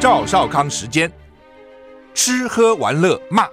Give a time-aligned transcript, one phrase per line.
[0.00, 1.12] 赵少康时间，
[2.14, 3.46] 吃喝玩乐骂，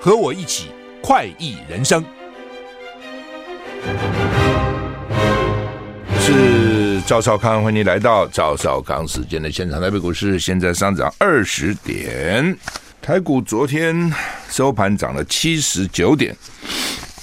[0.00, 0.70] 和我一起
[1.02, 2.02] 快意人生。
[6.18, 9.82] 是赵少康，欢迎来到赵少康时间的现场。
[9.82, 12.56] 台北股市现在上涨二十点，
[13.02, 14.10] 台股昨天
[14.48, 16.34] 收盘涨了七十九点，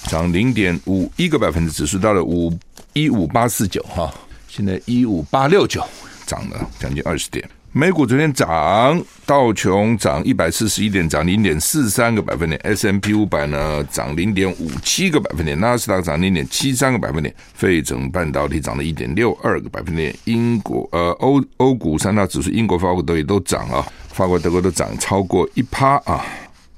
[0.03, 2.55] 涨零点五一个百分点，指数到了五
[2.93, 4.13] 一五八四九哈，
[4.47, 5.83] 现在一五八六九，
[6.27, 7.49] 涨了将近二十点。
[7.71, 26.25] 美股昨天涨，道琼涨一百四十一点，涨零点四三个百分点；S M P 五百呢涨零点五七个百分点；纳斯达克涨零点七三个百分点；费城半导体涨了一点六二个百分点；英国呃欧欧股三大指数，英国、法国都也都涨啊，法国、德国都涨超过一趴啊。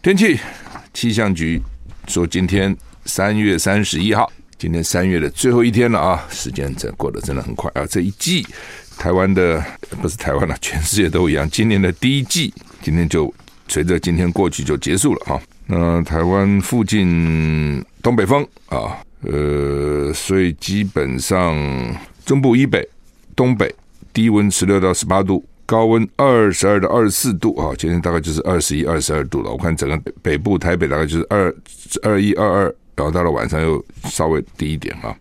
[0.01, 0.37] 天气
[0.93, 1.61] 气象局
[2.07, 4.29] 说，今天三月三十一号，
[4.61, 8.45] 今天三月的最后一天了啊，时间真过得真的很快啊，这一季。
[8.95, 9.59] 台湾的
[9.99, 11.49] 不是台湾了，全世界都一样。
[11.49, 13.33] 今年的第一季，今天就
[13.67, 15.41] 随着今天过去就结束了哈。
[15.65, 21.57] 那台湾附近东北风啊，呃，所以基本上
[22.23, 22.87] 中部以北、
[23.35, 23.73] 东北
[24.13, 27.73] 低温十六到十八度，高温二十二到二十四度啊。
[27.75, 29.49] 今天大概就是二十一、二十二度了。
[29.49, 31.51] 我看整个北部台北大概就是二
[32.03, 35.15] 二一、二二，然后到了晚上又稍微低一点哈。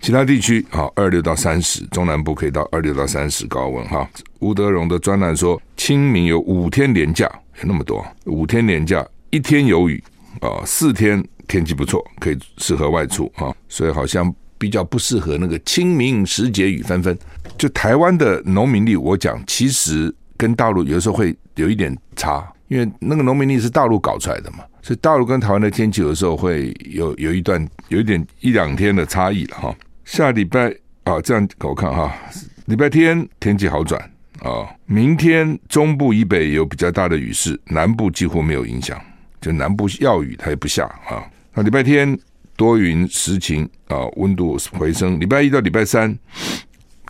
[0.00, 4.08] 其他地区啊，二六到三十，中南部可以到二六到三十高温哈。
[4.40, 7.26] 吴德荣的专栏说，清明有五天连假，
[7.60, 10.02] 有那么多，五天连假，一天有雨
[10.40, 17.16] 啊，四天天气不错，可以适合外出啊，所以好像比较不适合那个清明时节雨纷纷。
[17.56, 24.58] 就台湾的农民历，我讲其实跟大陆有的时候会有一点差，因为那个农民历是大陆搞出来的嘛。
[24.88, 29.76] 所以大陆跟台湾的天气有时候会有有一段有一点一两天的差异了哈。
[30.06, 32.10] 下礼拜啊，这样给我看哈，
[32.64, 34.00] 礼拜天天气好转
[34.40, 38.98] 啊，明天中部以北有比较大的雨势，南部几乎没有影响，
[39.42, 41.22] 就南部要雨它也不下啊。
[41.52, 42.18] 那礼拜天
[42.56, 45.20] 多云时晴啊，温度回升。
[45.20, 46.18] 礼拜一到礼拜三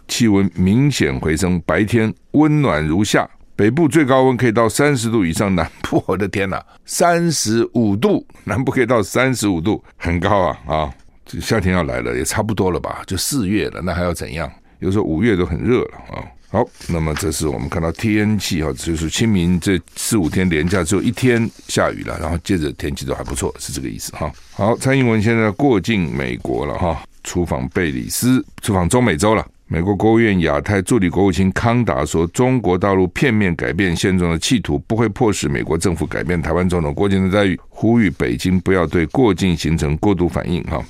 [0.09, 3.31] 气温明显回升，白天温暖如夏。
[3.59, 10.95] 北部最高温可以到三十度以上，南部我的天哪，三十五度，南部可以到三十五度，很高啊啊！
[11.27, 13.03] 这夏天要来了，也差不多了吧？
[13.05, 14.49] 就四月了，那还要怎样？
[14.79, 16.23] 有时候五月都很热了啊。
[16.51, 24.31] 好，那么这是我们看到天气哈，就是清明这四五天连假只有一天下雨了，然后接着天气都还不错，是这个意思哈。
[24.53, 29.45] 好，蔡英文现在过境美国了哈，出访贝里斯，出访中美洲了。
[29.71, 40.83] 美国国务院亚太助理国务卿康达说：“中国大陆片面改变现状的企图不会迫使美国政府改变台湾总统过境的待遇，呼吁北京不要对过境形成过度反应。”哈，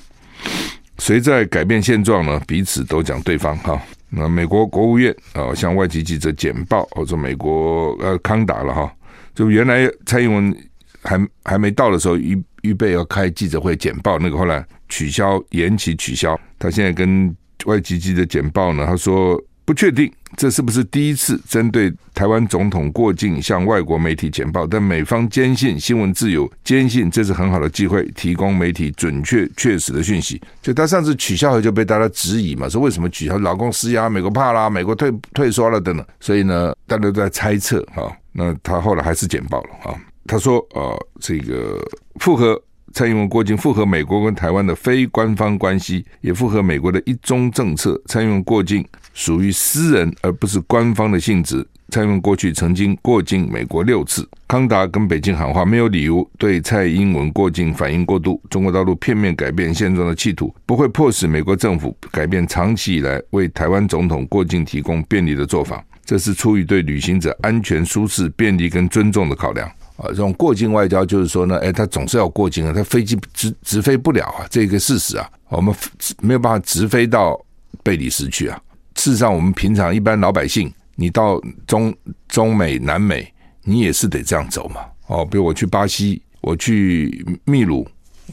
[0.99, 2.41] 谁在改变现状呢？
[2.47, 3.57] 彼此都讲对方。
[3.59, 8.89] 哈，那美国国务院啊向外籍记者简报，或者美国呃康达了哈，
[9.35, 10.57] 就原来蔡英文
[11.03, 17.35] 还还没到的时候预预备要开记者会简报，那个后来取消延期取消，他现在跟。
[17.67, 18.87] 外籍机的简报呢？
[18.87, 30.41] 他说不确定这是不是第一次针对台湾总统过境向外国媒体简报，但美方坚信新闻自由，坚信这是很好的机会，提供媒体准确确实的讯息。
[30.63, 33.37] 就他上次取消后就被大家质疑嘛，说为什么取消？
[33.39, 36.07] 老公施压，美国怕啦，美国退退缩了等等。
[36.21, 38.11] 所以呢，大家都在猜测哈。
[38.33, 40.01] 那他后来还是简报了哈。
[40.27, 41.79] 他说呃，这个
[42.21, 42.59] 符合。
[42.93, 48.01] 蔡英文过境符合美国跟台湾的非官方关系，也符合美国的一中政策。
[48.07, 48.85] 蔡英文过境
[49.15, 51.67] 属于私人而不是官方的性质。
[51.91, 54.29] 蔡英文过去曾经过境美国六次。
[54.47, 58.41] 康达跟北京喊话，没有理由对蔡英文过境反应过度。
[58.51, 65.83] 中国大陆片面改变现状的企图，不会迫使美国政府改变长期以来为台湾总统过境提供便利的做法。
[66.05, 69.71] 这是出于对旅行者安全、舒适、便利跟尊重的考量。
[69.99, 75.75] 啊，这种过境外交就是说呢，哎，他总是要过境啊，他飞机直直飞不了啊，这个事实啊，我们
[76.21, 77.37] 没有办法直飞到
[77.83, 78.57] 贝里斯去啊。
[78.95, 81.93] 事实上，我们平常一般老百姓，你到中
[82.29, 83.29] 中美、南美，
[83.65, 84.83] 你也是得这样走嘛。
[85.09, 87.85] 哦，比如我去巴西，我去秘鲁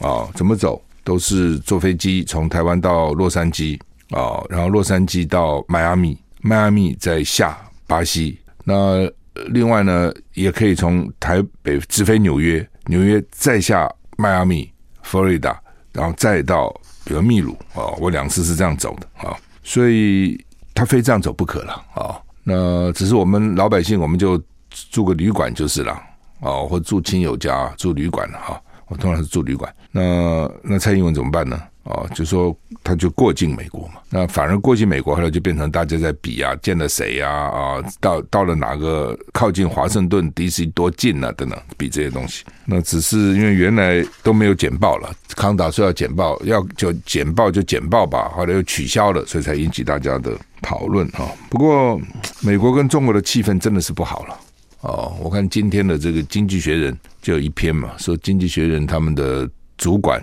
[0.01, 3.79] 啊，怎么走都是坐飞机从台湾到洛杉矶
[4.11, 7.57] 啊，然后洛杉矶到迈阿密，迈阿密再下
[7.87, 9.09] 巴西，那。
[9.47, 14.71] 另外呢，也可以从台北直飞纽约，纽约再下迈阿密、
[15.03, 15.59] 佛罗里达，
[15.91, 16.69] 然后再到
[17.03, 17.91] 比如秘鲁啊。
[17.99, 20.43] 我两次是这样走的啊，所以
[20.73, 22.19] 他非这样走不可了啊。
[22.43, 25.91] 那只是我们老百姓，我们就住个旅馆就是了
[26.39, 28.61] 啊，或住亲友家住旅馆了哈。
[28.87, 29.73] 我通常是住旅馆。
[29.91, 31.59] 那那蔡英文怎么办呢？
[31.85, 34.01] 哦，就说他就过境美国嘛。
[34.09, 40.65] 那反而过境美国后来就变成大家在比啊，见了谁呀啊，到到了哪个靠近华盛顿 D.C.
[40.67, 42.43] 多近啊等等，比这些东西。
[42.65, 51.29] 那只是因为原来都没有简报了，康达说要简报，要就简报就简报吧，后来又取消了，所以才引起大家的讨论啊。
[51.51, 52.01] 不过
[52.41, 54.39] 美国跟中国的气氛真的是不好了。
[54.81, 59.47] 哦，我看今天的这个《经济学人》就有一篇嘛，说《经济学人》他们的
[59.77, 60.19] 主管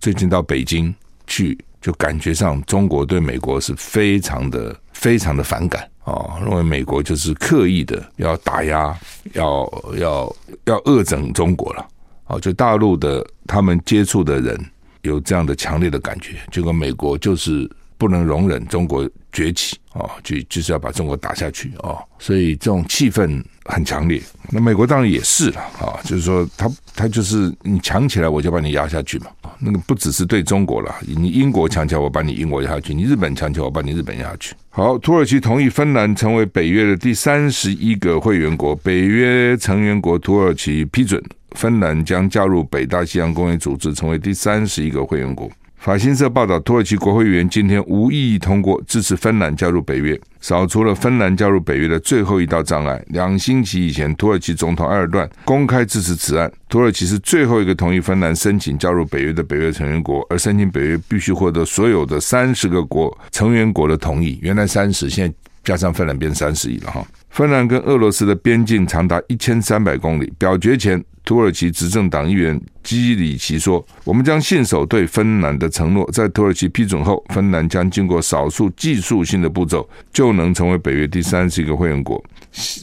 [0.00, 0.94] 最近到北京
[1.34, 8.96] 去，就感觉上中国对美国是非常的、非常的反感啊，认为美国就是刻意的要打压、
[9.32, 10.36] 要要
[10.66, 11.84] 要恶整中国了。
[12.26, 14.58] 啊，就大陆的他们接触的人
[15.02, 17.68] 有这样的强烈的感觉，就跟美国就是
[18.04, 23.42] 不能容忍中国崛起啊，就就是要把中国打下去啊，所以这种气氛。
[23.66, 24.20] 很强烈，
[24.50, 29.28] 那美国当然也是了啊，就是说他他就是你强起来，我就把你压下去嘛。
[29.58, 34.54] 那个不只是对中国了，你英国强起来，我把你英国压下去；你日本强起来，我把你日本压下去。
[34.68, 45.50] 好，土耳其同意芬兰成为北约的第三十一个会员国，北约成员国土耳其批准芬兰将加入北大西洋公约组织，成为第三十一个会员国。
[45.84, 53.04] 法新社报道，土耳其国会议员今天无异议通过支持芬兰加入北约，扫除了芬兰加入北约的最后一道障碍。
[53.08, 56.50] 两星期以前，土耳其总统埃尔段公开支持此案。
[56.70, 64.38] 土耳其是最后一个同意芬兰申请加入北约的北约成员国，而申请北约必须获得所有的三十个国成员国的同意。
[64.40, 67.06] 原来三十，现在加上芬兰变三十亿了哈。
[67.34, 70.32] 芬兰跟俄罗斯的边境长达一千三百公里。
[70.38, 71.04] 表决前。
[71.24, 82.22] 土耳其执政党议员基里奇说：“我们将信守对芬兰的承诺，在土耳其批准后，芬兰将经过少数技术性的步骤，就能成为北约第三十一个会员国。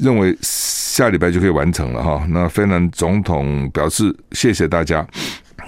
[0.01, 2.25] 认为下礼拜就可以完成了哈。
[2.29, 5.07] 那芬兰总统表示谢谢大家。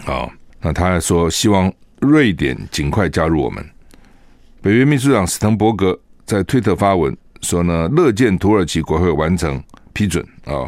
[0.03, 3.63] 好，那他还说希望瑞典尽快加入我们。
[4.63, 9.61] 北约秘书长史滕伯格在推特发文说呢，乐见土耳其国会完成
[9.93, 10.67] 批准啊。”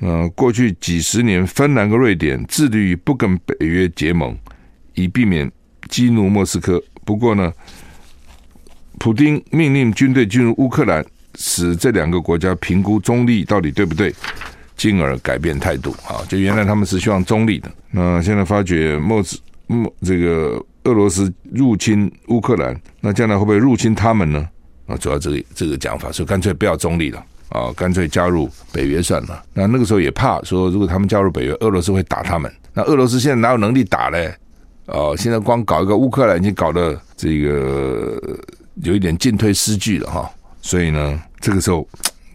[0.00, 4.38] 呃，过去几十年，芬兰和瑞典致力于不跟北约结盟，
[4.94, 5.50] 以避免
[5.88, 6.80] 激怒莫斯科。
[7.04, 7.52] 不过呢，
[8.98, 11.04] 普丁命令军队进入乌克兰，
[11.34, 14.14] 使这两个国家评估中立到底对不对，
[14.76, 15.90] 进而改变态度。
[16.06, 24.48] 啊，就原来他们是希望中立的，那现在发觉莫斯莫这个俄罗斯入侵乌克兰，那将来会不会入侵他们呢？
[24.88, 27.24] 啊，主要这个这个讲法，所以干脆不要中立了。
[27.50, 29.42] 啊，干脆加入北约算了。
[29.54, 32.52] 那那个时候也怕说，如果他们加入北约，俄罗斯会打他们。
[32.74, 34.30] 那俄罗斯现在哪有能力打嘞？
[34.84, 38.20] 哦，现在光搞一个乌克兰，已经搞得这个
[38.82, 40.30] 有一点进退失据了哈。
[40.60, 41.88] 所以呢，这个时候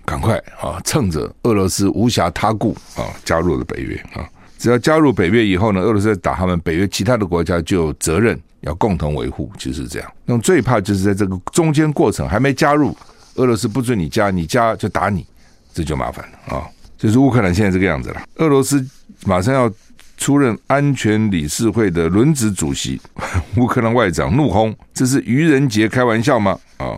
[0.04, 4.28] 赶快啊，趁着俄罗斯无暇他顾啊，加入了北约啊。
[4.58, 10.13] 只要加入北约以后呢，俄罗斯打他们，北约其他的国家就有责任要共同维护，就是这样。
[10.25, 12.95] 那最怕就是在这个中间过程还没加入。
[13.36, 15.25] 俄罗斯不准你加，你加就打你，
[15.74, 16.68] 这就麻烦了啊！
[16.98, 18.21] 就是乌克兰现在这个样子了。
[18.36, 18.86] 俄罗斯
[19.25, 19.71] 马上要
[20.18, 23.01] 出任安全理事会的轮值主席，
[23.57, 26.95] 乌克兰外长怒轰：“这是愚人节开玩笑吗？”啊！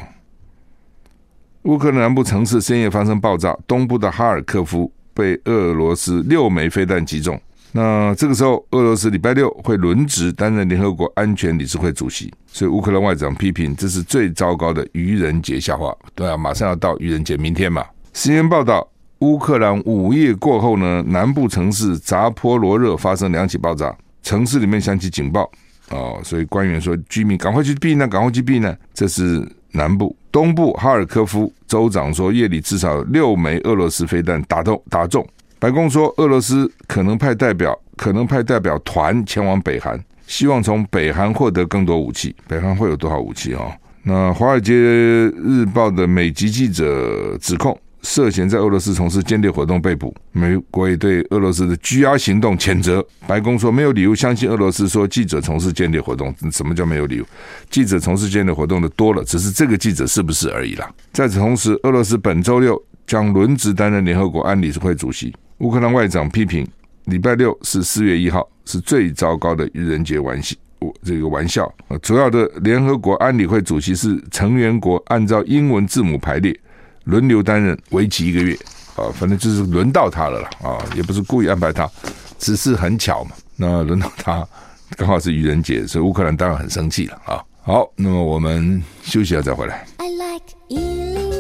[1.64, 7.42] 乌克兰南部城市深夜发生爆炸，东部的哈尔科夫被俄罗斯六枚飞弹击中。
[7.78, 15.94] 那这个时候，俄罗斯礼拜六会轮值担任联合国安全理事会主席，所以乌克兰外长批评这是最糟糕的愚人节笑话。
[16.16, 17.86] 对啊，马上要到愚人节，明天嘛。
[18.14, 18.88] 新闻报道，
[19.20, 25.52] 乌克兰午夜过后呢，南部城市扎波罗热发生两起爆炸，城市里面响起警报
[25.90, 28.80] 哦，所以官员说居民赶快去避难，赶快去避难。
[28.94, 35.28] 这是南部，东部哈尔科夫州长说夜里至少六枚俄罗斯飞弹打中打中。
[35.60, 42.36] 白宫说，俄罗斯可能派代表，可能派代表团前往北韩，希望从北韩获得更多武器。
[42.48, 43.62] 北韩会有多少武器啊？
[44.04, 50.14] 那《华尔街日报》的美籍记者指控涉嫌在俄罗斯从事间谍活动被捕。
[50.32, 53.04] 美国也对俄罗斯的拘押行动谴责。
[53.26, 56.32] 白宫说没有理由相信俄罗斯说记者从事间谍活动。
[56.52, 57.26] 什么叫没有理由？
[57.72, 60.88] 记者从事间谍活动的多了，只是这个记者是不是而已啦。
[61.12, 65.34] 在此同时，俄罗斯本周六将轮值担任联合国安理事会主席。
[65.60, 66.68] 乌克兰外长批评，
[67.06, 70.56] 礼拜六是四月一号，是最糟糕的愚人节玩笑。
[71.02, 76.56] 这个玩笑，主要的联合国安理会主席是成员国按照英文字母排列，
[77.06, 78.56] 轮流担任，为期一个月。
[78.96, 80.50] 啊，反正就是轮到他了啦。
[80.62, 81.90] 啊，也不是故意安排他，
[82.38, 83.32] 只是很巧嘛。
[83.56, 84.48] 那轮到他，
[84.96, 87.20] 刚好是愚人节，所以乌克兰当然很生气了。
[87.26, 89.86] 啊，好，那么我们休息一下再回来。
[89.98, 91.35] I like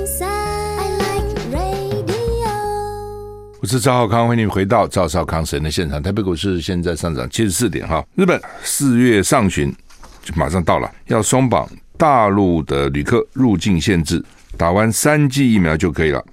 [3.66, 6.00] 我是赵少康，欢迎你回到赵少康神的现场。
[6.00, 8.06] 台北股市现在上涨七十四点哈。
[8.14, 9.74] 日本四月上旬
[10.22, 11.68] 就马上到了，要松绑
[11.98, 14.24] 大陆的旅客入境限制，
[14.56, 16.24] 打完三剂疫苗就可以了。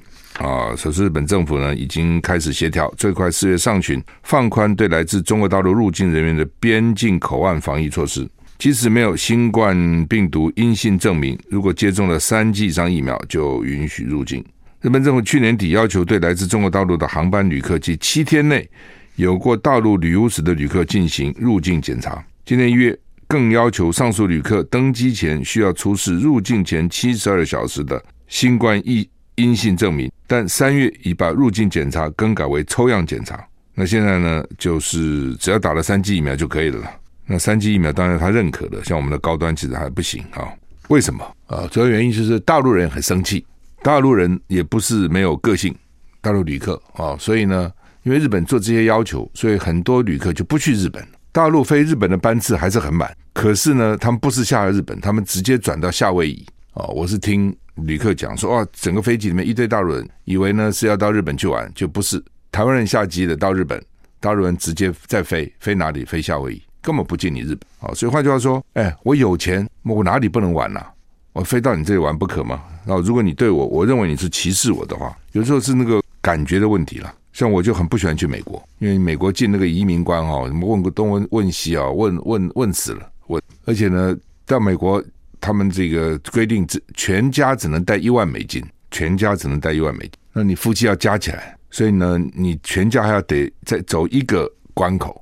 [0.41, 8.29] 啊，所以日本政府呢已经开始协调，最快四月上旬放宽对来自中国大陆入境人员的边境口岸防疫措施。
[8.59, 14.45] 即使没有新冠病毒阴性证明，如果接种了三剂以上疫苗，就允许入境。
[14.83, 18.69] 日本政府去年底要求对来自中国大陆的航班旅客及七天内
[19.15, 22.21] 有过大陆旅游史的旅客进行入境检查。
[22.45, 22.99] 今年一月，
[23.29, 30.11] 更要求上述旅客登机前需要出示入境前七十二小时的新冠疫阴性证明。
[30.27, 33.41] 但三月已把入境检查更改为抽样检查。
[33.75, 36.91] 那现在呢，就是只要打了三剂疫苗就可以了。
[37.25, 40.49] 那三剂疫苗当然他认可的，像我们的高端其实还不行啊。
[40.89, 41.69] 为什么啊？
[41.71, 43.47] 主要原因就是大陆人很生气，
[43.83, 45.75] 大陆人也不是没有个性，
[46.21, 47.71] 大陆旅客啊，所以呢，
[48.05, 51.05] 因为日本做这些要求，所以很多旅客就不去日本。
[51.33, 56.87] 大陆飞日本的班次还是很满，可是呢，他们不是下了日本，他们直接转到夏威夷啊。
[56.87, 62.23] 我是听旅客讲说，哇，整个飞机里面一堆大陆人，以为呢是要到日本去玩，就不是
[62.53, 63.85] 台湾人下机的到日本，
[64.21, 66.05] 大陆人直接再飞，飞哪里？
[66.05, 66.63] 飞夏威夷。
[66.81, 67.95] 根本不进你日本啊！
[67.95, 70.93] 所以换句话说，哎，我有钱，我哪里不能玩呐、啊？
[71.33, 72.63] 我非到你这里玩不可吗？
[72.87, 77.15] 然后如果你对我，我认为你是歧视我的话，有时候是那个感觉的问题了。
[77.33, 83.43] 像我就很不喜欢去美国，因为美国进那个移民关哈，什么问东问问西啊，问问问死了，问。
[83.65, 85.03] 而且呢，到美国
[85.41, 90.13] 他们这个规定，只全家只能带一万美金，全家只能带一万美金。
[90.35, 95.22] 那你夫妻要加起来，所以呢，你全家还要得再走一个关口。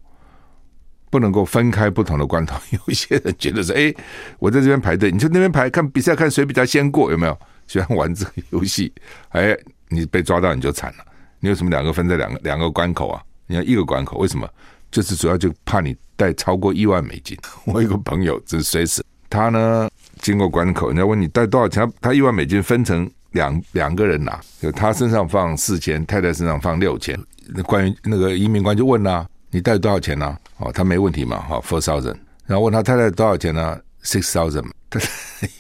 [1.11, 3.93] 不能够分开不同的关头，有一些人觉得说：“哎，
[4.39, 7.37] 我在这边排队，你就那边排，看比赛，看谁比较先过，有没有？
[7.67, 8.93] 喜欢玩这个游戏？
[9.31, 9.57] 哎，
[9.89, 11.05] 你被抓到你就惨了。
[11.41, 13.23] 你有什么两个分在两个两个关口啊？
[13.47, 14.49] 你要一个关口，为什么？
[14.91, 17.37] 就是主要就怕你带超过一万美金。
[17.67, 19.89] 我有个朋友，这是随时他呢
[20.21, 27.19] 经过关口，人家问你带多少钱，他一万美金分成两两个人拿，就他身上放四千，太太身上放六千。
[27.49, 29.27] 那关于那个移民官就问啦、啊。
[29.51, 32.17] 你带多少钱呢、哦，他没问题嘛，哈，four thousand。
[32.47, 34.71] 然后问他太太多少钱呢？six thousand。
[34.89, 35.01] 他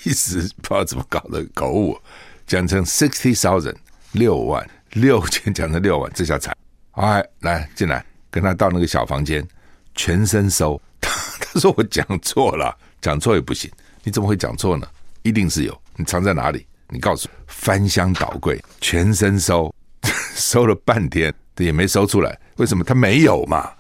[0.05, 1.97] 一时不知道怎么搞的，口误
[2.47, 3.75] 讲成 sixty thousand，
[4.13, 6.57] 六万，六千讲成六万，这下惨。
[6.93, 9.47] 哎，来进来，跟他到那个小房间，
[9.95, 10.81] 全身搜。
[11.01, 11.11] 他
[11.53, 13.71] 他说我讲错了，讲错也不行。
[14.03, 14.87] 你怎么会讲错呢？
[15.23, 16.67] 一定是有，你藏在哪里？
[16.89, 17.41] 你告诉我。
[17.47, 19.73] 翻箱倒柜，全身搜，
[20.35, 22.37] 搜了半天也没搜出来。
[22.57, 23.71] 为什么他没有嘛？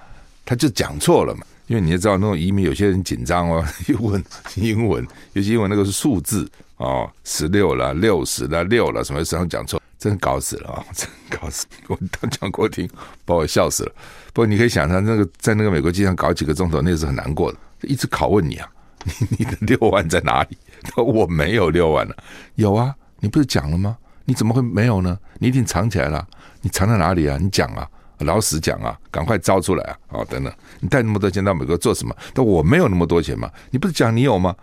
[0.50, 4.20] 他就讲错了嘛，因为你也知道那种移民有些人紧张哦， 又问
[4.56, 10.84] 英文，尤其英文那个是数字哦，十六了、六十了、六了，什么时候讲错，真搞死了啊、哦！
[10.92, 11.68] 真搞死！
[11.86, 12.90] 我当讲过听，
[13.24, 13.92] 把我笑死了。
[14.32, 18.68] 不过你可以想象，那个在那个美国机场搞几个钟头，那是很难过的，一直拷问你啊，
[19.06, 20.58] 你你的六万在哪里？
[20.96, 22.16] 我没有六万了，
[22.56, 23.96] 有啊，你不是讲了吗？
[24.24, 25.16] 你怎么会没有呢？
[25.38, 26.26] 你一定藏起来了，
[26.60, 27.38] 你藏在哪里啊？
[27.40, 27.88] 你讲啊！
[28.20, 29.98] 老实讲啊，赶快招出来啊！
[30.08, 32.14] 哦，等等，你带那么多钱到美国做什么？
[32.34, 34.54] 但我没有那么多钱嘛，你不是讲你有吗？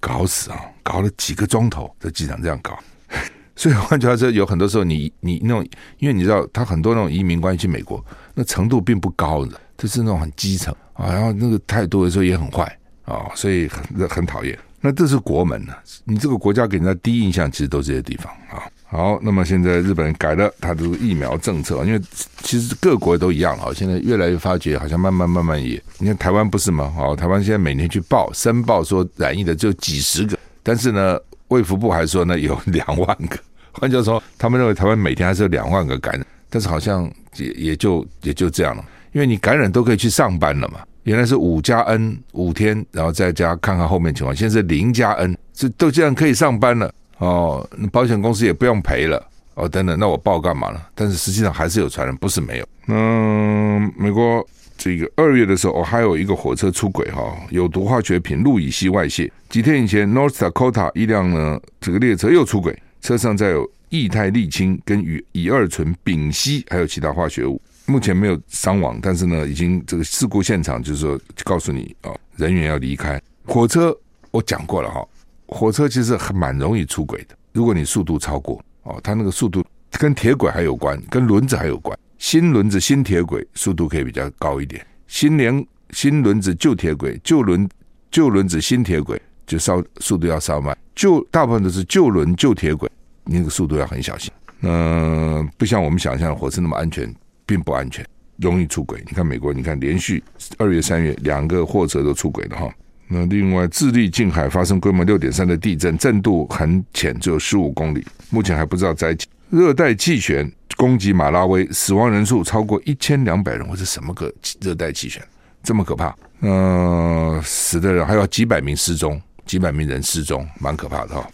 [0.00, 0.60] 搞死啊！
[0.82, 2.78] 搞了几个钟头在机场这样搞，
[3.56, 5.66] 所以换句话说，有很多时候你你那种，
[5.98, 8.04] 因为你知道他很多那种移民关系去美国，
[8.34, 12.64] 那程度并不高的，就是那种很基层啊，然后那个态度的时候也很坏
[13.04, 14.58] 啊，所以很很讨厌。
[14.80, 15.72] 那这是国门呢，
[16.04, 18.68] 你这个国家给人家第一印象其实都是这些地方啊。
[18.94, 22.00] 好，那么现在日本改了他的疫苗政策，因为
[22.44, 23.72] 其实各国都一样啊。
[23.74, 26.92] 现在越来越发觉，好像慢慢慢慢也，你看台湾不是吗？
[26.94, 33.36] 好，台湾现在每年去报申报说染疫的就几十个，但是呢，卫福部还说呢有两万个。
[33.76, 40.78] 换句话说，他们认为台湾每天还是有两万个感染，但是好像也也就也就这样了，因为你感染都可以去上班了嘛。
[41.02, 46.94] 原来是五加 N 五天，然后再加看看后面情况，现在是零加 N，这都这样可以上班了。
[47.18, 50.80] 哦，那保险公司也不用赔了哦，等等，那我报干嘛呢？
[50.94, 52.68] 但是实际上还是有传染，不是没有。
[52.88, 54.44] 嗯，美国
[54.76, 59.30] 这个二月的时候，哦，还有一个火车出轨哈、哦，有毒化学品路乙烯外泄。
[59.48, 67.62] 几天以前，North Dakota 一辆呢这个列车又出轨，车上载有液态沥青跟乙乙二醇丙烯，还有其他化学物。
[67.86, 73.22] 目前没有伤亡，但是呢，已经这个事故现场就是说告诉你哦，人员要离开。
[73.46, 73.96] 火车
[74.32, 75.06] 我讲过了哈。
[75.54, 81.96] 火车其实还蛮容易出轨的，如果你速度超过哦，它那个速度跟铁轨还有关，跟轮子还有关。
[82.18, 87.68] 新轮子、新铁轨速度可以比较高一点，新连新轮子、旧铁轨、旧轮
[88.10, 90.76] 旧轮子、新铁轨就稍速度要稍慢。
[90.96, 92.90] 旧大部分都是旧轮旧铁轨，
[93.22, 94.32] 你那个速度要很小心。
[94.62, 97.14] 嗯、不像我们想象的火车那么安全，
[97.46, 98.04] 并不安全，
[98.38, 99.00] 容易出轨。
[99.06, 100.20] 你看美国，你看连续
[100.58, 102.74] 二月、三月两个货车都出轨了哈。
[103.06, 109.28] 那另外，智利近海发生规模六点三的地震，震度很浅，只有十五公里，目前还不知道灾情。
[109.50, 115.22] 热带气旋攻击马拉维，死亡人数超过一千两百人，或是什么个热带气旋
[115.62, 116.16] 这么可怕？
[116.40, 121.30] 呃，死的人还有几百名失踪，几百名人失踪，蛮可怕的哈。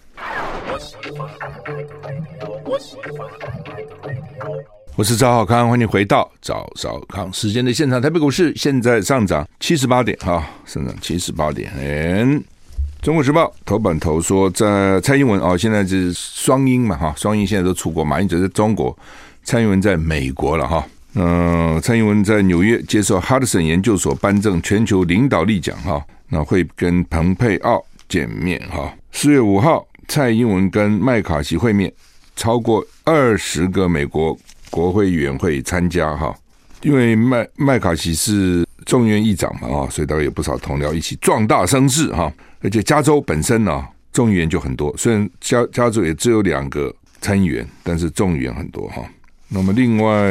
[4.96, 8.02] 我是赵少康，欢迎回到赵少康时间的现场。
[8.02, 11.72] 台北股市现在上涨七十八点，哈，上涨七十八点。
[13.00, 18.96] 中国时报头版头说，在蔡英文哦，现在是双英嘛，哈，双英现在都出国，马英九在中国，
[19.42, 20.86] 蔡英文在美国了，哈。
[21.14, 28.92] 嗯，蔡英文在纽约接受哈德森研究所颁证全球领导力奖，哈，那会跟蓬佩奥见面，哈。
[29.12, 31.90] 四月五号，蔡英文跟麦卡锡会面，
[32.36, 34.36] 超过二十个美国。
[34.70, 36.34] 国会议员会参加哈，
[36.82, 42.32] 因为麦麦卡锡是众院议长嘛啊，所以大概有不少同僚一起壮大声势哈。
[42.62, 49.02] 而且加州本身呢，众议员就很多，虽然加加州也只有两个参议员，但是众议员很多哈。
[49.48, 50.30] 那么另外，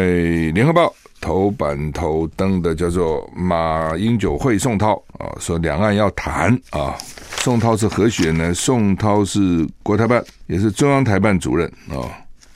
[0.54, 6.96] 联合报头版头登的叫做马英九会宋涛啊，说两岸要谈啊。
[7.42, 8.54] 宋涛是何许人呢？
[8.54, 12.08] 宋涛是国台办，也是中央台办主任啊。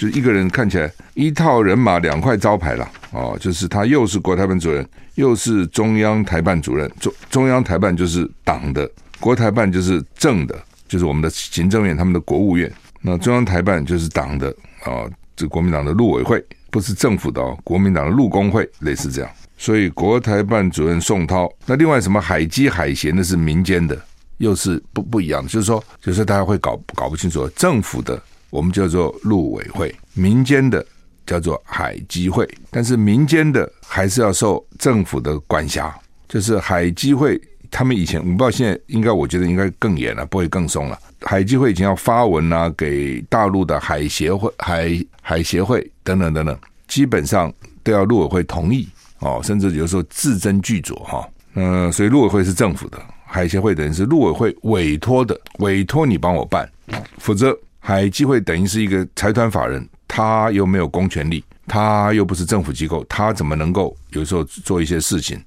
[0.03, 6.91] 就一个人看起来一套人马两块招牌了哦，就是他又是国台办主任，又是中央台办主任。
[6.99, 8.89] 中中央台办就是党的，
[9.21, 12.69] 国台办就是政的，就是我们的行政院，他们的国务院。
[13.01, 15.07] 那中央台办就是党的啊，
[15.37, 19.31] 这国民党的陆委会不是政府的哦，国民党的陆工会类似这样。
[19.57, 23.97] 所以国台办主任宋涛，那另外什么海基海协那是民间的，
[24.39, 28.21] 又是不不一样的，就是说，就是大家会搞搞不清楚政府的。
[28.53, 30.85] 我们叫做陆委会，民间的
[31.25, 35.91] 叫做海基会，但是民间的还是要受政府的管辖。
[36.29, 37.41] 就是海基会，
[37.71, 40.99] 他们以前我不知道，现在应该我觉得应该更严了，不会更松了。
[41.21, 46.55] 海基会以前要发文啊，给大陆的海协会、海海协会等等等等，
[46.87, 48.87] 基本上都要陆委会同意
[49.17, 51.27] 哦，甚至有时候字斟句酌哈。
[51.55, 56.69] 嗯，所以陆委会是政府的，海协会等于是陆委会委托的，委托你帮我办，
[57.17, 57.57] 否则。
[57.85, 65.37] 海基会等于是一个财团法人，他又没有公权力，他又不是政府机构，他怎么能够有时候做一些事情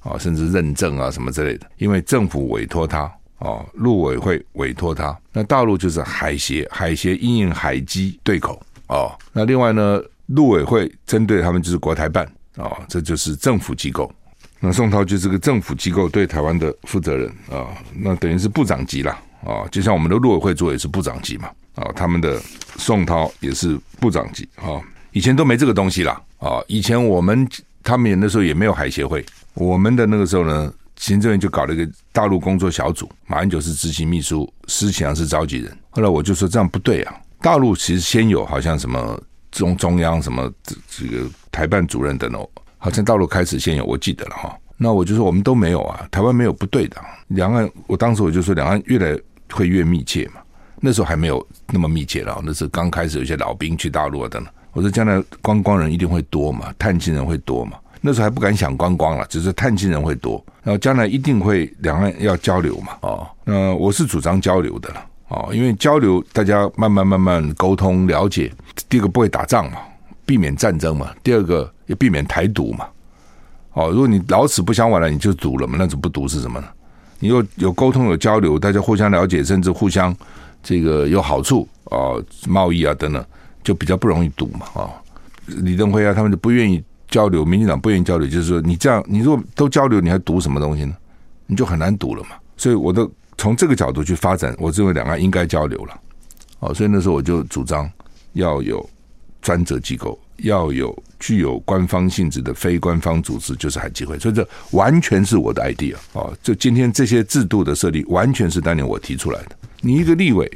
[0.00, 1.70] 啊，甚至认证啊什么之类的？
[1.76, 3.02] 因为政府委托他
[3.38, 9.16] 啊，陆委会委托他，那大陆就是海协，海协因应海基对口哦。
[9.32, 12.26] 那另外呢，陆委会针对他们就是国台办
[12.56, 14.12] 啊，这就是政府机构。
[14.58, 19.12] 那宋涛就是个政府机构对台湾的负责人啊，那等于是部长级了
[19.44, 21.48] 啊，就像我们的陆委会做也是部长级嘛。
[21.74, 22.40] 啊，他们的
[22.76, 24.80] 宋涛也是部长级啊，
[25.12, 26.62] 以前都没这个东西啦啊。
[26.68, 27.48] 以前我们
[27.82, 35.76] 他们那时候也没有海协会，我们的那个时候呢，行政院就搞了一个大陆工作小组，马英九是执行秘书，施启阳是召集人。
[35.90, 44.56] 后来我就说这样不对啊，大陆其实先有好像什么中中央什么这这个台办主任等等，好像大陆开始先有，我记得了哈。
[44.76, 46.96] 那我就说我们都没有啊，台湾没有不对的，
[47.28, 49.18] 两岸我当时我就说两岸越来
[49.50, 50.40] 会越密切嘛。
[50.84, 54.52] 那时候还没有那么密切了，那时候刚开始有些老兵去大陆啊等等。
[54.74, 57.78] 我说将来观光人一定会多嘛，探亲人会多嘛。
[58.02, 60.44] 那时候还不敢想观光了，只是探亲人会多。
[60.62, 68.52] 然后将来一定会两岸要交流嘛，哦，那我是主张交流的了，哦，因为交流大家慢慢慢慢沟通了解，
[68.86, 69.78] 第一个不会打仗嘛，
[70.26, 72.86] 避免战争嘛，第二个也避免台独嘛，
[73.72, 76.66] 哦，如果你老死不相往来，你就独了嘛，那种不独是什么呢？
[77.20, 80.14] 你有有沟通有交流，大家互相了解，甚至互相。
[80.64, 83.24] 这个有好处啊，贸易啊等等，
[83.62, 84.90] 就比较不容易赌嘛啊。
[85.46, 90.96] 李登辉啊，他们就不愿意交流，民进党不愿意交流，就是说你这样，你如果都交流，你还赌什么东西呢？
[91.46, 92.30] 你就很难赌了嘛。
[92.56, 96.00] 所以，我都从这个角度去发展，我认为两岸应该交流了。
[96.60, 97.90] 哦，所以那时候我就主张
[98.32, 98.88] 要有
[99.42, 104.18] 专责机构，要有具有官方性质的非官方组织，就是海基会。
[104.18, 106.32] 所以这完全是我的 idea 啊！
[106.42, 109.56] 就今天这些制度的设立，完全是当年我提出来的。
[109.84, 110.50] 你一个立委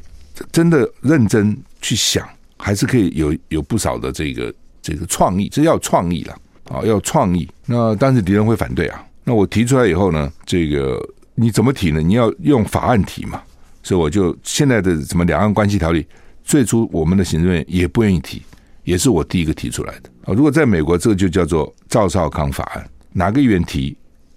[0.51, 6.35] 真的认真去想，还是可以有有不少的这个这个创意，这要创意了
[6.71, 7.47] 啊，要创意。
[7.67, 9.05] 那但是敌人会反对啊。
[9.25, 10.99] 那我提出来以后呢，这个
[11.35, 12.01] 你怎么提呢？
[12.01, 13.43] 你要用法案提嘛。
[13.83, 16.07] 所以我就现在的什么两岸关系条例，
[16.43, 18.41] 最初我们的行政院也不愿意提，
[18.85, 20.33] 也是我第一个提出来的啊。
[20.33, 23.95] 如果在美国，这个就叫做赵少康法案，哪个议员提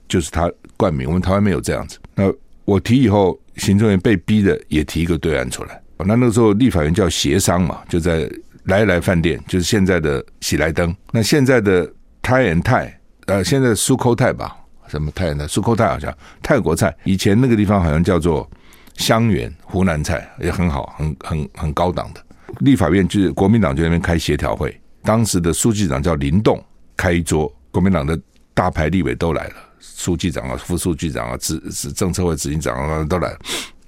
[0.10, 1.08] 就是他冠名。
[1.08, 1.98] 我们台湾没有这样子。
[2.14, 2.30] 那
[2.66, 3.40] 我提以后。
[3.58, 8.30] 行政院被逼的也提一个对案出来，那那个时候立法院叫协商嘛，就在
[8.66, 14.56] 来来饭店，就是现在的喜来登，那现在的泰安泰，呃，现在苏扣泰吧，
[14.88, 18.50] 什么太阳菜、苏扣泰好像泰国菜，以前那个地方好像叫做
[18.96, 22.24] 香园湖南菜，也很好，很很很高档的。
[22.60, 26.64] 立法院就是国民党就那边开协调会，当时的书记长叫林动，
[26.98, 28.20] 开一桌，国民党的
[28.54, 33.36] 大牌立委都来了，书记长啊、副书记长啊、执执政策会执行长啊都来，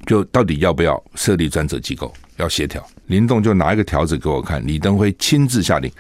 [0.06, 2.86] 就到底要不要设立专责机构，要协调。
[3.08, 5.92] 林动就拿一个条子给我看，李登辉亲自下令。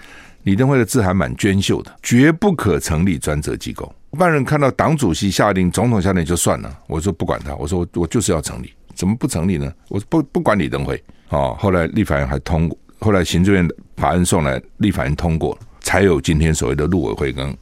[0.43, 3.93] 李登辉的字还蛮娟秀的，绝不可成立专责机构。
[4.11, 9.71] 一般人看到党主席下令、总统下令就算了，我说不管他，我说我我就是要成立，怎么不成立呢？
[9.87, 11.55] 我说不不管李登辉哦。
[11.57, 17.55] 后来立法院还通过，后来行政院把案送来，立法院通过，才有今天所谓的陆委会跟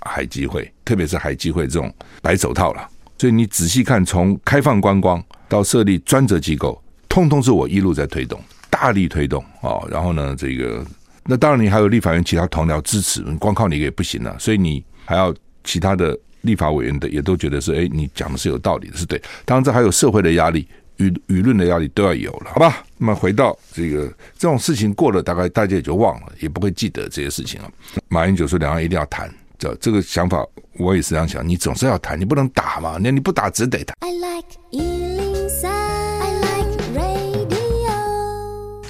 [0.00, 2.88] 海基会，特别是海基会这种白手套了。
[3.18, 9.86] 所以你仔细看，从开放观光到设立专责机构，通通是我一路在推动，大力推动哦。
[9.90, 10.84] 然后呢，这个。
[11.30, 19.20] 那当然，你还有立法院其他同僚支持，光靠你也不行了，所以你还要其他的立法委员的也都觉得是，哎，你讲的是有道理，是对。
[19.44, 22.82] 当然，这还有社会的压力、舆舆论的压力都要有了，好吧？
[22.96, 24.06] 那么回到这个
[24.38, 27.70] 这种事情过了，大概大家也就忘了，也不会记得这些事情了。
[28.08, 33.96] 马英九说两岸一定要谈，这这个想法我也是这样想，你总是要谈，你不能打嘛，那你不打只得谈。
[34.00, 34.46] I like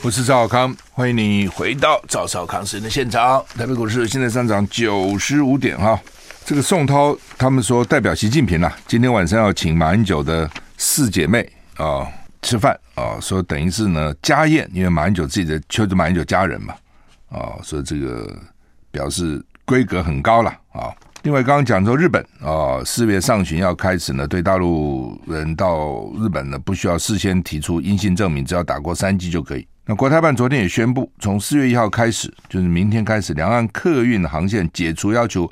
[0.02, 3.44] 我是赵少康，欢迎你回到赵少康时间的现场。
[3.56, 5.98] 台北股市现在上涨九十五点哈。
[6.44, 12.06] 这个宋涛他们说代表习近平啊，今天晚上要请马英九的四姐妹啊
[12.42, 16.74] 吃饭啊，说等于是呢家宴，因为马英九自己的就是马英九家人嘛
[17.30, 18.34] 啊，所以这个
[18.90, 20.90] 表示规格很高了啊。
[21.24, 29.68] 另外刚刚讲说日本啊，四月上旬要开始呢，对大陆人到日本呢不需要事先提出阴性证明，只要打过三剂就可以。
[29.84, 35.50] 那国台办昨天也宣布，从四月一号开始，就是明天开始，两岸客运航线解除要求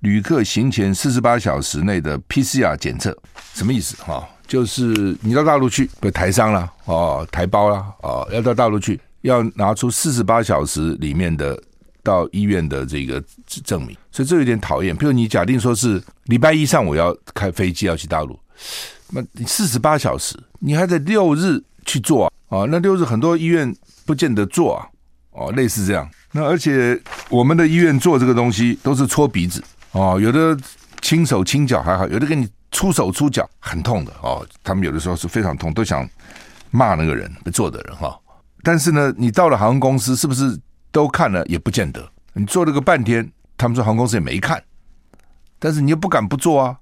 [0.00, 3.16] 旅客行前四十八小时内的 PCR 检测，
[3.54, 3.96] 什么意思？
[4.02, 11.58] 哈，就是你到大陆去，比如台商啦，哦，台胞啦，哦，要到大陆去，要拿出四十八小时里面的
[12.06, 13.20] 到医院的这个
[13.64, 14.96] 证明，所以这有点讨厌。
[14.96, 18.38] 比如你假定说是礼拜一上午要开飞机要去大陆，
[19.10, 22.32] 那四十八小时，你还得六日去做啊。
[22.48, 24.86] 哦，那六日很多医院不见得做啊，
[25.32, 26.08] 哦，类似这样。
[26.30, 26.96] 那而且
[27.28, 30.56] 我们的医院做这个东西都是搓鼻子哦，有的
[31.02, 34.46] 轻手轻脚还好，有的给你出手出脚很痛的哦。
[34.62, 36.08] 他们有的时候是非常痛，都想
[36.70, 38.16] 骂那个人做的人哈、
[38.62, 40.58] 但是呢，你到了航空公司是不是
[40.96, 42.10] 都看了也不见得？
[42.32, 44.62] 你做了个半天，他们说航空公司也没看，
[45.58, 46.78] 但是你又不敢不做啊。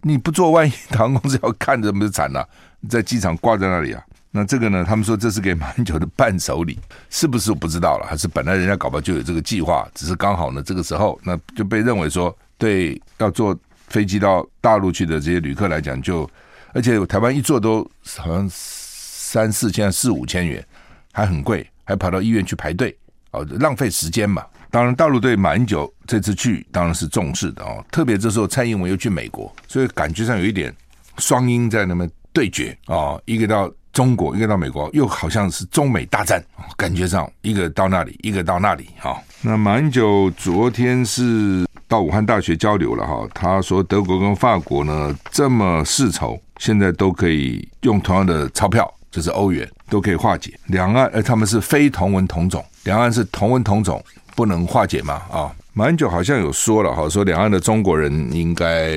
[0.00, 2.48] 你不做，万一航空公司要看着，不是惨了、
[2.88, 4.02] 在机场挂在那里啊。
[4.30, 4.82] 那这个呢？
[4.82, 6.78] 他们说这是给马英九的伴手礼，
[7.10, 8.06] 是不是我不知道了？
[8.08, 13.54] 还是本来人家搞不好就有这个计划，只是刚好呢这个时候，那就被认为说，对要坐
[13.88, 16.28] 飞机到大陆去的这些旅客来讲，就
[16.72, 17.86] 而且台湾一坐都
[18.16, 20.66] 好像三四千、四五千元，
[21.12, 22.96] 还很贵，还跑到医院去排队，
[23.32, 24.44] 哦，浪费时间嘛。
[24.70, 30.74] 当然，大陆对马英九这次去当然是重视的哦，特别这时候蔡英文又去美国，所以感觉上有一点
[31.18, 33.70] 双鹰在那边对决啊、一个到。
[33.92, 36.42] 中国一个到美国，又好像是中美大战，
[36.78, 39.22] 感觉上一个到那里，一个到那里哈。
[39.42, 51.06] 那马英九昨天是到武汉大学交流了哈，他说德国跟法国呢这么世仇，现在都可以用同样的钞票，就是欧元，都可以化解两岸。
[51.08, 54.02] 呃，他们是非同文同种，两岸是同文同种，
[54.34, 55.20] 不能化解吗？
[55.30, 58.88] 啊，马英九好像有说了哈，说两岸的中国人应该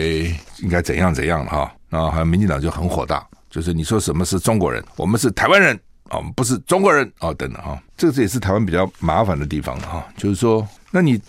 [0.59, 3.21] 应该怎样怎样哈，然后还有民进党就很火大。
[3.49, 5.75] 就是你说什么是中国人，我们是台湾人
[6.07, 10.01] 啊，我们不是中国人啊，等等哈，这个也是台湾比较麻烦的地方哈。
[10.15, 11.19] 就是说，那你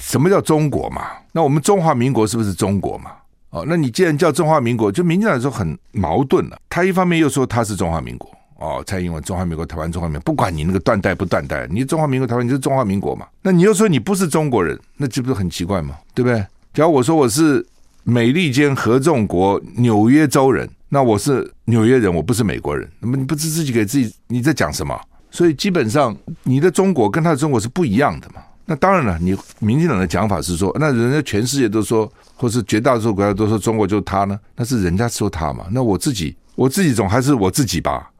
[0.00, 1.06] 什么叫中国嘛？
[1.30, 3.12] 那我们中华民国是不是中国嘛？
[3.50, 6.58] 哦，那你既然叫中华民国，就民进党说很矛盾了。
[6.68, 8.28] 他一方面又说他是中华民国
[8.62, 13.26] 哦，蔡英文中华民国台湾中华民国，不管你那个断代不断代，你中华民国台湾你是中华民国嘛？
[13.42, 15.96] 那你又说你不是中国人，那这不是很奇怪吗？
[16.14, 16.38] 对不对？
[16.72, 17.66] 假如我说我是
[18.04, 20.68] 美利坚合众国纽约州人。
[20.94, 22.86] 那我是纽约人，我不是美国人。
[23.00, 24.14] 那么你不是自己给自己？
[24.26, 24.94] 你在讲什么？
[25.30, 28.42] 所以基本上你的中国跟他的中国是不一样的嘛。
[28.66, 35.64] 那当然了，你民进党的讲法是说，那人家全世界都说，或是绝大多数国家都说中国就是他呢，那是人家说他嘛。
[35.70, 38.10] 那我自己，我自己总还是我自己吧，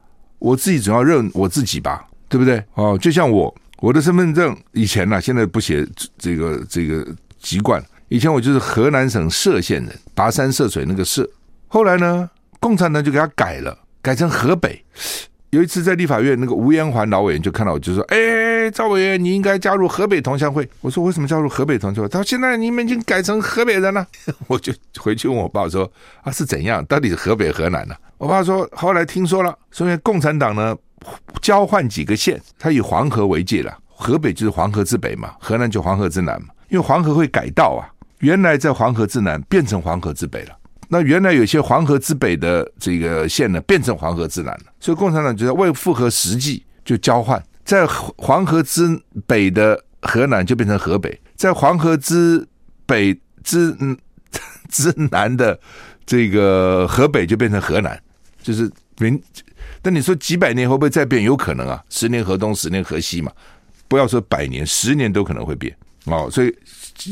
[0.43, 2.61] 我自己总要认我自己吧，对不对？
[2.73, 7.07] 哦，就像我我的身份证以前呢、现在不写这个这个
[7.39, 11.25] 籍贯，以前我就是河南省涉县人，跋山涉水那个涉，
[11.69, 12.29] 后来呢？
[12.59, 14.83] 共产党就给他改了，改成河北。
[15.53, 24.03] 有一次在立法院，那个吴延环老委员就看到我，就说：“哎，赵委员，你应该加入河北同乡会。”我说：“为什么加入河北同乡会？”他说：“现在你们已经改成河北人了。”
[24.47, 25.87] 我就回去问我爸说
[26.25, 26.83] ：“啊，是怎样？
[26.85, 30.75] 到底是河北河南呢？”我爸说：“后来听说了，说因为共产党呢
[31.39, 36.47] 交换几个县，他以黄河为界了，河北就是黄河之北嘛，河南就黄河之南嘛。
[36.69, 37.85] 因为黄河会改道啊，
[38.21, 40.57] 原来在黄河之南变成黄河之北了。”
[40.89, 47.85] 那原来有些黄河之北的这个县呢，变成黄河之南了，所以共产党觉得为符合实际就交换，在
[48.17, 48.87] 黄河之
[49.25, 52.45] 北的河南就变成河北，在黄河之
[52.85, 53.75] 北之
[54.69, 55.59] 之南的
[56.05, 57.99] 这个河北就变成河南，
[58.41, 58.69] 就是
[58.99, 59.19] 明。
[59.81, 61.23] 但你说几百年会不会再变？
[61.23, 63.31] 有可能啊，十年河东，十年河西嘛，
[63.87, 66.29] 不要说百年，十年都可能会变哦。
[66.31, 66.55] 所以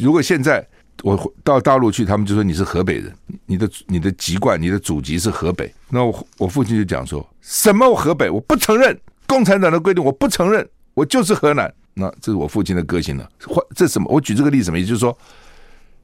[0.01, 0.67] 如果现在。
[1.03, 3.11] 我到大陆去，他们就说你是河北人，
[3.45, 5.73] 你的你的籍贯、你的祖籍是河北。
[5.89, 11.73] 那我我父亲就讲说什么我河北，我不承认共产党的规定，我不承认，我就是河南。
[11.93, 13.27] 那这是我父亲的个性了。
[13.45, 14.07] 换这什么？
[14.09, 14.85] 我举这个例子什么也？
[14.85, 15.17] 就是说，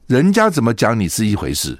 [0.06, 1.78] 人家怎么讲你是一回事，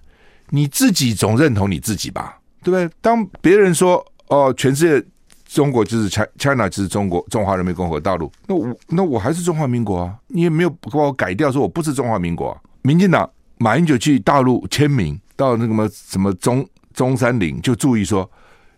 [0.51, 2.89] 你自己总认同你自己吧，对不对？
[3.01, 5.07] 当别人说哦，全世界
[5.47, 12.61] 中国就是 China 就是中国中华人民共和国大陆，那我那我还是中华民国啊，你也没有把我改掉，说我不是中华民国啊。
[12.83, 18.31] 民进党马英九去大陆签名，到那个什么什么中中山陵，就注意说，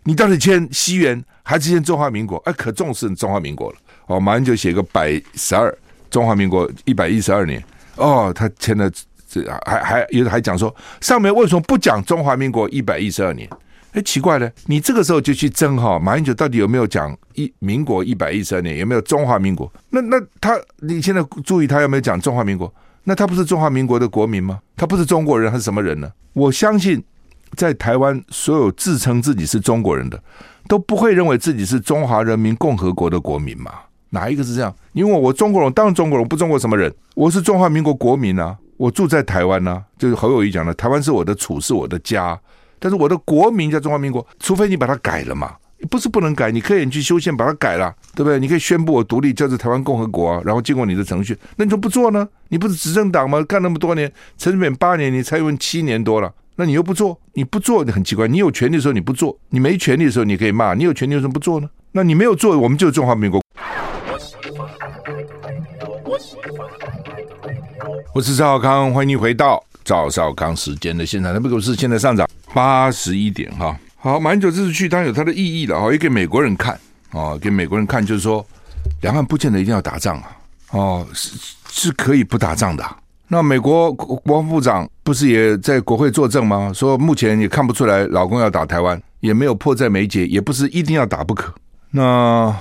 [0.03, 2.37] 你到底签西元还是签中华民国？
[2.45, 3.77] 哎，可重视中华民国了。
[4.07, 5.75] 哦，马英九写个百十二，
[6.09, 7.63] 中华民国一百一十二年。
[7.95, 8.89] 哦，他签了
[9.29, 13.47] 这还还有的还讲说，上面为什么不讲中华民国一百一十二年？
[13.93, 18.77] 哎，奇怪了，你这个时候就去争哈，马英九到底有没有讲一民国一百一十二年？
[18.77, 19.71] 有没有中华民国？
[19.89, 22.73] 那那他你现在注意他有没有讲中华民国？
[23.03, 24.59] 那他不是中华民国的国民吗？
[24.75, 26.11] 他不是中国人，他是什么人呢？
[26.33, 27.03] 我相信，
[27.55, 30.21] 在台湾所有自称自己是中国人的，
[30.67, 33.71] 都不会认为自己是中华人民共和国的国民嘛？
[34.11, 34.73] 哪一个是这样？
[34.93, 36.93] 因为我中国人，当然中国人，不中国什么人？
[37.15, 38.57] 我是中华民国国民啊！
[38.77, 42.39] 我住在台湾呢、就是侯友宜讲的，台湾是我的处，是我的家，
[42.79, 45.55] 但是我的国民叫中华民国，除非你把它改了嘛。
[45.89, 48.39] 不是不能改，你可以去修宪把它改了，对不对？
[48.39, 51.37] 你可以宣布我独立，叫做台湾共和国，然后经过你的程序。
[51.55, 52.27] 那你说不做呢？
[52.49, 53.41] 你不是执政党吗？
[53.43, 57.19] 干那么多年，陈水扁八年，你蔡英文七年多了，那你又不做？
[57.33, 58.27] 你不做，你很奇怪。
[58.27, 60.73] 你有权利的时候你不做，你没权利的时候你可以骂。
[60.73, 61.69] 你有权利为什么不做呢？
[61.91, 63.41] 那你没有做，我们就是中华民国。
[68.13, 71.33] 我是赵少康，欢迎你回到赵少康时间的现场。
[71.33, 73.75] 那不股市现在上涨八十一点哈。
[74.03, 76.75] 好，马英九这次去，当然有他的意义了哦，也给美国人看
[77.11, 78.43] 哦，给美国人看，就是说，
[79.01, 80.37] 两岸不见得一定要打仗啊，
[80.71, 81.37] 哦，是
[81.69, 82.83] 是可以不打仗的。
[83.27, 86.71] 那美国国防部长不是也在国会作证吗？
[86.73, 91.53] 说目前也看不出来老公要打台湾，也没有迫在眉睫，也不是一定要打不可。
[91.91, 92.51] 那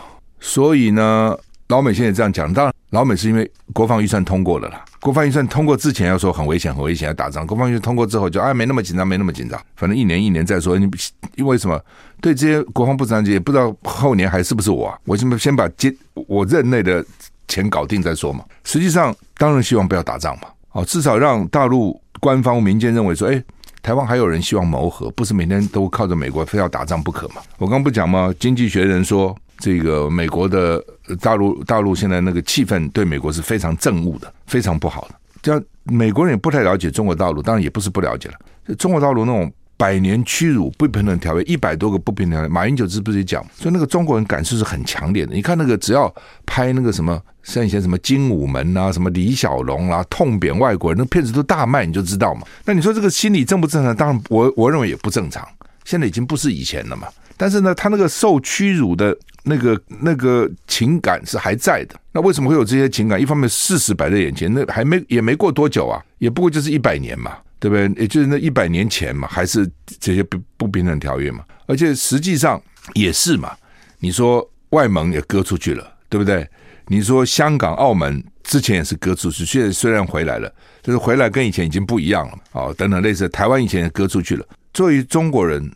[0.41, 1.35] 所以呢，
[1.69, 4.85] 老美现在这样讲，当然老美是因为国防预算通过了啦。
[5.01, 7.47] 国防预算通过之前要说很危险，很危险要打仗。
[7.47, 9.61] 国防预算通过之后就哎没那么紧张，没那么紧张。
[9.77, 10.79] 反正一年一年再说。
[10.79, 10.91] 你
[11.37, 11.81] 因为什么？
[12.21, 14.99] 对这些国防部长也不知道后年还是不是我啊？
[15.05, 17.05] 我先先把接我任内的
[17.49, 18.45] 钱搞定再说嘛。
[18.65, 20.49] 实际上当然希望不要打仗嘛。
[20.73, 23.43] 哦，至少让大陆官方民间认为说，哎，
[23.83, 27.37] 台湾还有人希望谋和，不是每天都靠着美国非要打仗不可嘛。
[27.59, 28.35] 我刚不讲吗？
[28.41, 29.37] 经济学人说。
[29.63, 30.83] 这个美国的
[31.17, 35.15] 大陆大陆现在那个气氛对美国是非常憎恶的，非常不好的。
[35.43, 38.75] 这样美国人也不太了解中国大陆，当然也不是不了解了。
[38.77, 43.43] 中国大陆那种百年屈辱不平等条约，一百多个不平等条约，马英九是不是也讲？
[43.55, 45.35] 所以那个中国人感受是很强烈的。
[45.35, 52.43] 你看那个只要拍那个什么像以前什么精武门啊，什么李小龙啊，痛扁外国人，那片子都大卖，你就知道嘛。
[52.67, 53.97] 那你说这个心理正不正常？
[53.97, 55.43] 当然我我认为也不正常。
[55.87, 57.09] 现在已经不是以前了嘛。
[57.41, 59.17] 但是呢，他那个受屈辱的。
[59.43, 63.19] 那个那个情感是还在的，那为什么会有这些情感？
[63.19, 67.91] 一方面事实摆在眼前，那还没也没过多久啊，也不过就是一百年嘛，对不对？
[68.03, 69.67] 也就是那一百年前嘛，还是
[69.99, 73.57] 这些不不平等条约嘛，而且实际上也是嘛。
[73.99, 76.47] 你说外蒙也割出去了，对不对？
[76.89, 84.45] 你说香港、澳门之前也是割出去，现在虽然回来了，就是回来跟以前已经不一样了哦，等等类似，台湾以前也割出去了。
[84.75, 85.73] 作为中国人，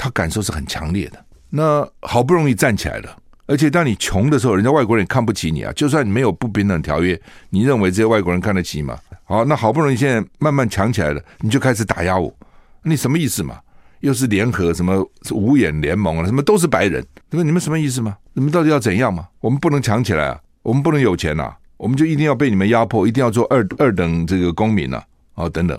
[0.00, 1.22] 他感受是很强烈的。
[1.50, 5.70] 那好不容易站起来了，而且当你穷的时候，人家外国人也看不起你啊。
[5.74, 8.98] 就算你没有不平等条约，你认为这些外国人看得起吗？
[9.24, 12.34] 好，那好不容易现在慢慢强起来了，你就开始打压我，
[12.82, 13.58] 你什么意思嘛？
[14.00, 18.16] 又是联合什么五眼联盟啊，什么都是白人，那么你们什么意思嘛？
[18.32, 19.28] 你们到底要怎样嘛？
[19.40, 25.04] 我们不能强起来啊，我们不能有钱呐、我们就一定要被你们压迫，一定要做二二等这个公民呐、啊？
[25.44, 25.78] 哦，等等，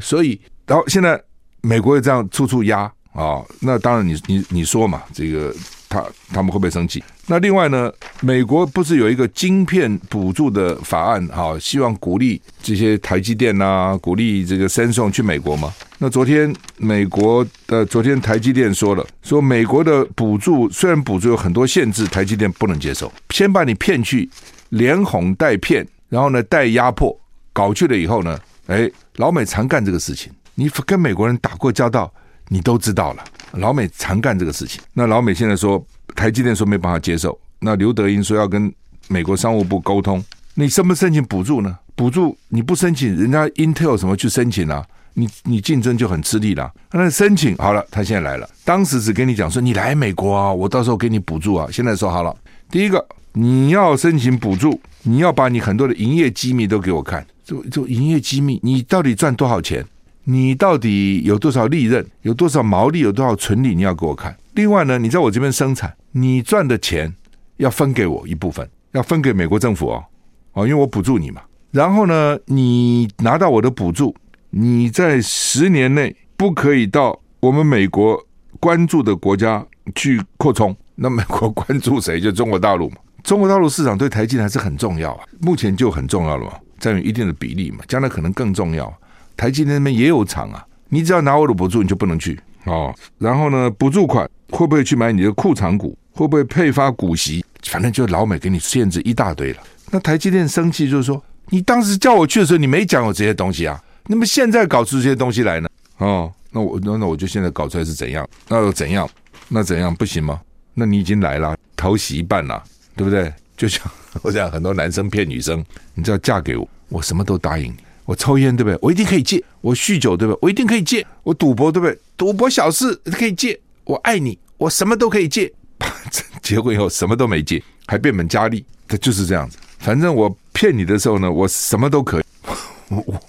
[0.00, 1.22] 所以，然后现在
[1.60, 2.90] 美国也这样处处压。
[3.12, 5.54] 啊、那当然你，你你说嘛，这个
[5.88, 7.04] 他他们会不会生气？
[7.26, 11.24] 那另外呢，美国不是有一个晶片补助的法案？
[11.28, 15.72] 哈，希望鼓励这些台积电呐、啊，鼓励这个 Samsung 去美国吗？
[15.98, 24.28] 那昨天美国的昨天台积电说了，说美国的补助虽然补助有很多限制，台积电不能接受，先把你骗去，
[24.70, 27.16] 连哄带骗，然后呢带压迫，
[27.52, 32.12] 搞去了以后呢，哎，老美常干这个事情，你跟美国人打过交道，
[32.52, 33.24] 你都知道了。
[33.52, 34.78] 老美常干这个事情。
[34.92, 35.82] 那老美现在说，
[36.14, 37.38] 台积电说没办法接受。
[37.60, 38.70] 那刘德英说要跟
[39.08, 40.22] 美国商务部沟通。
[40.54, 41.78] 你申不申请补助呢？
[41.94, 44.84] 补助你不申请，人家 Intel 什么去申请啊？
[45.14, 46.70] 你你竞争就很吃力了。
[46.92, 48.46] 那申请好了，他现在来了。
[48.66, 51.66] 当时只跟你讲说，你来美国啊，我到时候给你补助啊。
[51.72, 52.36] 现在说好了，
[52.70, 57.26] 第一个你要申请补助，你要把你很多的营业机密都给我看。
[57.44, 59.84] 就就营业机密，你到底赚多少钱？
[60.24, 62.04] 你到底有多少利润？
[62.22, 63.00] 有多少毛利？
[63.00, 63.74] 有多少纯利？
[63.74, 64.36] 你要给我看。
[64.54, 67.12] 另外呢，你在我这边生产，你赚的钱
[67.56, 70.04] 要分给我一部分，要分给美国政府哦，
[70.52, 71.42] 哦，因为我补助你嘛。
[71.70, 74.14] 然后呢，你拿到我的补助，
[74.50, 78.22] 你在十年内不可以到我们美国
[78.60, 80.76] 关注的国家去扩充。
[80.94, 82.20] 那美国关注谁？
[82.20, 82.96] 就中国大陆嘛。
[83.24, 88.92] 中国大陆市场对台积电还是很重要啊，目前就很重要了嘛，占有一定的比例嘛，将来可能更重要。
[89.36, 92.94] 台积电那边也有厂啊，你只要拿我的补助，你就不能去哦。
[93.18, 95.96] 然后呢，补助款会不会去买你的库藏股？
[96.12, 97.44] 会不会配发股息？
[97.64, 99.62] 反正就老美给你限制一大堆了。
[99.90, 103.82] 那台积电生气就是说，你当时叫我去的时候，你没讲有这些东西啊？
[104.08, 105.68] 那么现在搞出这些东西来呢？
[105.98, 108.28] 哦，那我那那我就现在搞出来是怎样？
[108.48, 109.08] 那又怎样？
[109.48, 110.40] 那怎样不行吗？
[110.74, 112.62] 那你已经来了，头洗一半了，
[112.96, 113.32] 对不对？
[113.56, 113.82] 就像
[114.22, 115.64] 我讲，很多男生骗女生，
[115.94, 117.76] 你只要嫁给我，我什么都答应你。
[118.12, 118.78] 我抽烟对不对？
[118.82, 119.42] 我一定可以戒。
[119.62, 120.38] 我酗酒对不对？
[120.42, 121.04] 我一定可以戒。
[121.22, 121.98] 我赌博对不对？
[122.14, 123.58] 赌博小事可以戒。
[123.84, 125.50] 我爱你，我什么都可以戒。
[126.42, 128.62] 结婚以后什么都没戒，还变本加厉。
[128.86, 129.56] 他就是这样子。
[129.78, 132.24] 反正我骗你的时候呢，我什么都可以。
[132.90, 133.20] 我我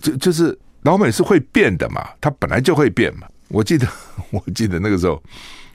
[0.00, 3.26] 就就是老美是会变的嘛，他本来就会变嘛。
[3.48, 3.88] 我记得
[4.30, 5.20] 我记得那个时候，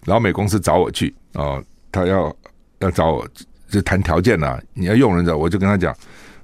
[0.06, 2.34] 老美公司找我去啊，他要
[2.80, 3.28] 要找我
[3.70, 4.62] 就谈条件呐、啊。
[4.74, 5.94] 你要用人的，我就跟他讲，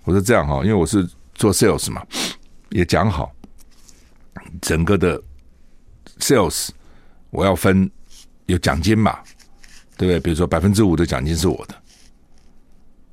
[0.03, 1.08] 我说这样哈，因为我是。
[1.39, 2.06] 做 sales 嘛，
[2.69, 3.32] 也讲好，
[4.62, 5.19] 整个的
[6.19, 6.67] sales
[7.30, 7.89] 我要分
[8.47, 9.17] 有奖金嘛，
[9.97, 10.19] 对不对？
[10.19, 11.73] 比如说百分之五的奖金是我的，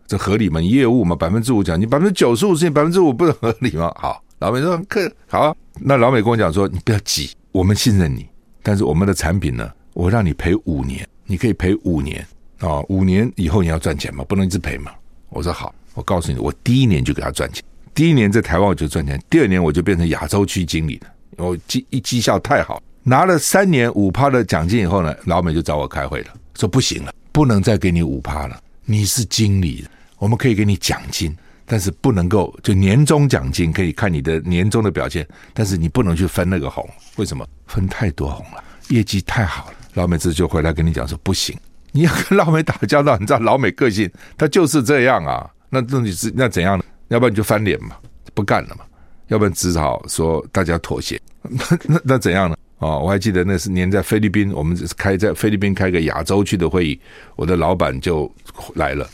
[0.09, 0.61] 这合理吗？
[0.61, 3.95] 业务嘛，百分之五奖金，百分之九十五事情百分之五不是合理吗？
[3.97, 8.29] 好，老美说可好啊，那老美跟我讲说，你不要急，我们信任你，
[8.61, 12.27] 但是我们的产品呢，我让你赔五年，你可以赔五年
[12.59, 14.93] 啊，五年以后你要赚钱嘛，不能一直赔嘛。
[15.29, 17.62] 我说好，我告诉你，我第一年就给他赚钱。
[17.97, 21.09] 第一年在台湾我就赚钱，第二年我就变成亚洲区经理了。
[21.39, 28.61] 我绩一绩效太好，拿了三年五趴的奖金以后呢，老美就找我开会了，说不行了，不能再给你五趴了。
[28.85, 29.83] 你是经理，
[30.19, 36.87] 我们可以给你奖金，但是不能够就年终奖金可以看你的年终的表现，但是你不能去分那个红。
[37.17, 37.49] 为什么？
[37.67, 39.77] 分太多红了，业绩太好了。
[39.95, 41.59] 老美这就回来跟你讲说不行，
[41.93, 45.51] 你要跟老美打交道，你知道老美个性，他就是这样啊。
[45.71, 46.85] 那那你是那怎样呢？
[47.09, 47.97] 要不然你就翻脸嘛，
[48.35, 48.85] 不干了嘛。
[49.29, 51.21] 要不然只好说大家妥协。
[51.42, 52.57] 那那那怎样呢？
[52.79, 57.01] 哦，我还记得那是年在菲律宾，我们开在菲律宾开个亚洲区的会议，
[57.35, 58.33] 我的老板就
[58.75, 59.09] 来了，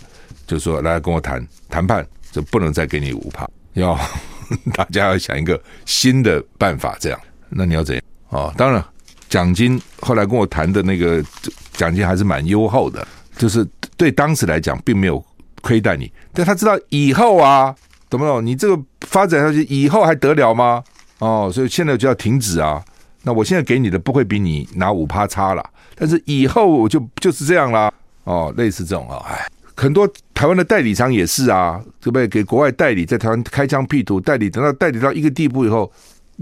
[0.46, 3.98] 就说来跟我谈谈判，就不能再给你五趴，要
[4.74, 6.94] 大家要想一个新的办法。
[7.00, 8.05] 这样，那你要怎样？
[8.28, 8.85] 哦，当然
[9.31, 11.24] 奖金后来跟我谈的那个
[11.72, 13.07] 奖金还是蛮优厚的，
[13.38, 15.24] 就是对当时来讲并没有。
[15.62, 17.75] 亏待你，但他知道以后啊，
[18.11, 18.44] 懂不懂？
[18.44, 20.85] 你这个发展下去以后还得了吗？
[21.20, 22.85] 哦，所以现在就要停止啊。
[23.22, 27.90] 那我现在给你的不会比你拿五趴差了，但是以后我就就是这样啦。
[28.25, 29.46] 哦，类似这种啊，哎，
[29.77, 32.27] 很多台湾的代理商也是啊，对不对？
[32.27, 35.90] 给国外代理在台湾开疆辟土代理，等到代理到一个地步以后，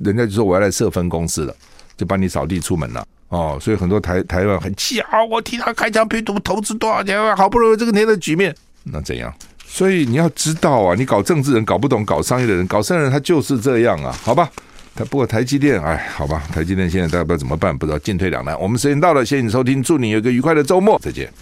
[0.03, 1.55] 人家就说我要来设分公司了，
[1.99, 3.07] 就帮你扫地出门了。
[3.29, 8.55] 哦，所以很多台台湾很气啊，我替他开疆辟土，投资多少钱，好不容易这个年的局面。
[8.85, 9.33] 那怎样？
[9.67, 14.51] 所以你要知道啊，你搞政治人搞不懂，搞商业的人，搞商业人他就是这样啊，好吧？
[14.97, 18.59] 他不过台积电，哎，好吧，台积电现在大家不知道怎么办，不知道进退两难。
[18.61, 21.33] 我们时间到了，谢谢你收听，祝你有个愉快的周末，再见。